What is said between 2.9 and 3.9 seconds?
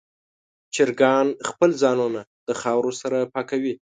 سره پاکوي.